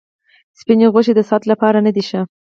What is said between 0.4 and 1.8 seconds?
سپیني غوښي د صحت لپاره